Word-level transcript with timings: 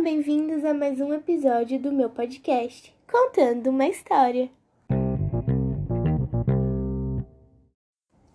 Sejam 0.00 0.14
bem-vindos 0.14 0.64
a 0.64 0.72
mais 0.72 0.98
um 0.98 1.12
episódio 1.12 1.78
do 1.78 1.92
meu 1.92 2.08
podcast, 2.08 2.90
contando 3.06 3.68
uma 3.68 3.86
história. 3.86 4.48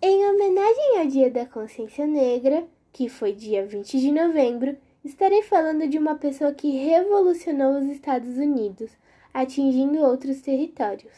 Em 0.00 0.30
homenagem 0.30 0.98
ao 0.98 1.06
Dia 1.08 1.28
da 1.28 1.44
Consciência 1.44 2.06
Negra, 2.06 2.64
que 2.92 3.08
foi 3.08 3.32
dia 3.32 3.66
20 3.66 3.98
de 3.98 4.12
novembro, 4.12 4.76
estarei 5.04 5.42
falando 5.42 5.88
de 5.88 5.98
uma 5.98 6.14
pessoa 6.14 6.54
que 6.54 6.70
revolucionou 6.70 7.78
os 7.78 7.86
Estados 7.86 8.36
Unidos, 8.36 8.92
atingindo 9.34 9.98
outros 9.98 10.40
territórios: 10.40 11.14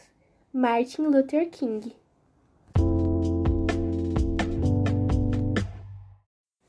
Martin 0.51 1.03
Luther 1.03 1.47
King. 1.51 1.93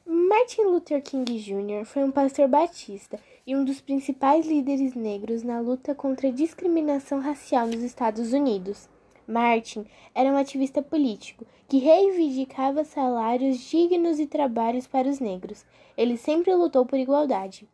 Martin 0.05 0.63
Luther 0.63 1.03
King 1.03 1.39
Jr. 1.39 1.87
foi 1.87 2.05
um 2.05 2.11
pastor 2.11 2.47
batista 2.47 3.19
e 3.51 3.57
um 3.57 3.65
dos 3.65 3.81
principais 3.81 4.47
líderes 4.47 4.95
negros 4.95 5.43
na 5.43 5.59
luta 5.59 5.93
contra 5.93 6.29
a 6.29 6.31
discriminação 6.31 7.19
racial 7.19 7.67
nos 7.67 7.83
Estados 7.83 8.33
Unidos. 8.33 8.89
Martin 9.27 9.85
era 10.15 10.31
um 10.31 10.37
ativista 10.37 10.81
político 10.81 11.45
que 11.69 11.79
reivindicava 11.79 12.85
salários 12.85 13.59
dignos 13.59 14.21
e 14.21 14.27
trabalhos 14.29 14.87
para 14.87 15.09
os 15.09 15.19
negros. 15.19 15.67
Ele 15.97 16.17
sempre 16.17 16.55
lutou 16.55 16.87
por 16.87 16.97
igualdade. 16.97 17.69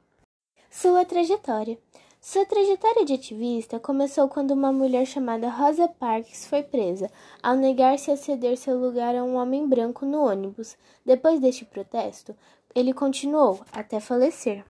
Sua 0.70 1.04
trajetória. 1.04 1.78
Sua 2.22 2.46
trajetória 2.46 3.04
de 3.04 3.12
ativista 3.12 3.78
começou 3.78 4.30
quando 4.30 4.52
uma 4.52 4.72
mulher 4.72 5.04
chamada 5.04 5.50
Rosa 5.50 5.88
Parks 5.88 6.46
foi 6.46 6.62
presa, 6.62 7.10
ao 7.42 7.54
negar-se 7.54 8.10
a 8.10 8.16
ceder 8.16 8.56
seu 8.56 8.78
lugar 8.78 9.14
a 9.14 9.22
um 9.22 9.34
homem 9.36 9.68
branco 9.68 10.06
no 10.06 10.24
ônibus. 10.24 10.74
Depois 11.04 11.38
deste 11.38 11.66
protesto, 11.66 12.34
ele 12.74 12.94
continuou 12.94 13.60
até 13.74 14.00
falecer. 14.00 14.64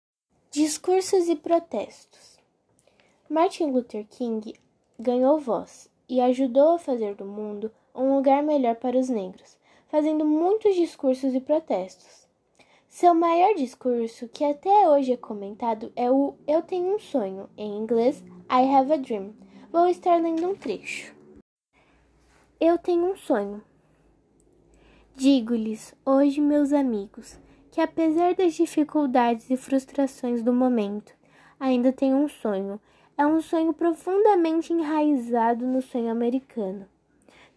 Discursos 0.56 1.28
e 1.28 1.36
protestos. 1.36 2.40
Martin 3.30 3.72
Luther 3.72 4.08
King 4.10 4.54
ganhou 4.98 5.38
voz 5.38 5.90
e 6.08 6.22
ajudou 6.22 6.76
a 6.76 6.80
fazer 6.80 7.14
do 7.14 7.26
mundo 7.26 7.70
um 7.94 8.16
lugar 8.16 8.42
melhor 8.42 8.76
para 8.76 8.98
os 8.98 9.10
negros, 9.10 9.58
fazendo 9.90 10.24
muitos 10.24 10.74
discursos 10.76 11.36
e 11.36 11.42
protestos. 11.42 12.26
Seu 12.88 13.14
maior 13.14 13.54
discurso, 13.56 14.30
que 14.30 14.46
até 14.46 14.88
hoje 14.88 15.12
é 15.12 15.18
comentado, 15.18 15.92
é 15.94 16.10
o 16.10 16.36
Eu 16.48 16.62
Tenho 16.62 16.96
um 16.96 17.00
Sonho, 17.00 17.50
em 17.58 17.78
inglês 17.78 18.24
I 18.50 18.74
Have 18.74 18.94
a 18.94 18.96
Dream. 18.96 19.34
Vou 19.74 19.90
estar 19.90 20.22
lendo 20.22 20.48
um 20.48 20.56
trecho. 20.56 21.14
Eu 22.62 22.78
tenho 22.78 23.12
um 23.12 23.18
sonho. 23.18 23.62
Digo-lhes 25.18 25.94
hoje, 26.06 26.40
meus 26.40 26.72
amigos, 26.72 27.38
que 27.76 27.82
apesar 27.82 28.34
das 28.34 28.54
dificuldades 28.54 29.50
e 29.50 29.58
frustrações 29.58 30.42
do 30.42 30.54
momento, 30.54 31.14
ainda 31.60 31.92
tenho 31.92 32.16
um 32.16 32.30
sonho. 32.30 32.80
É 33.18 33.28
um 33.28 33.42
sonho 33.42 33.74
profundamente 33.74 34.72
enraizado 34.72 35.68
no 35.68 35.82
sonho 35.82 36.10
americano. 36.10 36.88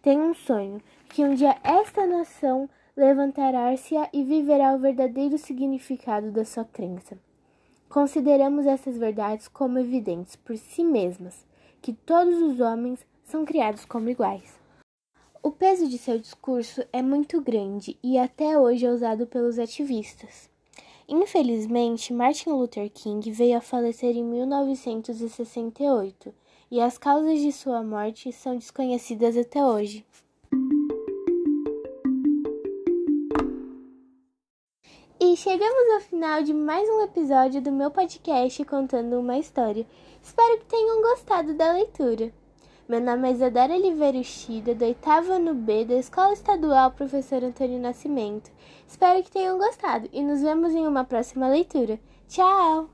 Tenho 0.01 0.23
um 0.23 0.33
sonho 0.33 0.81
que 1.07 1.23
um 1.23 1.33
dia 1.33 1.55
esta 1.63 2.05
nação 2.05 2.69
levantará-se 2.97 3.95
e 4.11 4.21
viverá 4.21 4.73
o 4.73 4.79
verdadeiro 4.79 5.37
significado 5.37 6.31
da 6.31 6.43
sua 6.43 6.65
crença. 6.65 7.17
Consideramos 7.87 8.65
essas 8.65 8.97
verdades 8.97 9.47
como 9.47 9.79
evidentes 9.79 10.35
por 10.35 10.57
si 10.57 10.83
mesmas, 10.83 11.47
que 11.81 11.93
todos 11.93 12.41
os 12.41 12.59
homens 12.59 13.05
são 13.23 13.45
criados 13.45 13.85
como 13.85 14.09
iguais. 14.09 14.58
O 15.41 15.51
peso 15.51 15.87
de 15.87 15.97
seu 15.97 16.19
discurso 16.19 16.83
é 16.91 17.01
muito 17.01 17.39
grande 17.39 17.97
e 18.03 18.17
até 18.17 18.59
hoje 18.59 18.85
é 18.85 18.91
usado 18.91 19.25
pelos 19.25 19.57
ativistas. 19.57 20.49
Infelizmente, 21.07 22.11
Martin 22.11 22.49
Luther 22.49 22.91
King 22.91 23.31
veio 23.31 23.57
a 23.57 23.61
falecer 23.61 24.17
em 24.17 24.23
1968 24.23 26.33
e 26.69 26.81
as 26.81 26.97
causas 26.97 27.39
de 27.39 27.53
sua 27.53 27.81
morte 27.81 28.33
são 28.33 28.57
desconhecidas 28.57 29.37
até 29.37 29.63
hoje. 29.63 30.05
E 35.21 35.35
chegamos 35.37 35.93
ao 35.93 36.01
final 36.01 36.43
de 36.43 36.53
mais 36.53 36.89
um 36.89 37.01
episódio 37.01 37.61
do 37.61 37.71
meu 37.71 37.89
podcast 37.89 38.65
contando 38.65 39.17
uma 39.17 39.37
história. 39.37 39.87
Espero 40.21 40.59
que 40.59 40.65
tenham 40.65 41.01
gostado 41.01 41.53
da 41.53 41.71
leitura. 41.71 42.29
Meu 42.89 42.99
nome 42.99 43.29
é 43.29 43.33
Isadora 43.33 43.75
Oliveira 43.75 44.17
Ushida, 44.17 44.73
do 44.73 44.83
oitavo 44.83 45.31
ano 45.31 45.53
B 45.53 45.85
da 45.85 45.93
Escola 45.93 46.33
Estadual 46.33 46.89
Professor 46.89 47.43
Antônio 47.43 47.79
Nascimento. 47.79 48.49
Espero 48.87 49.21
que 49.21 49.29
tenham 49.29 49.59
gostado 49.59 50.09
e 50.11 50.23
nos 50.23 50.41
vemos 50.41 50.73
em 50.73 50.87
uma 50.87 51.03
próxima 51.03 51.47
leitura. 51.47 51.99
Tchau! 52.27 52.89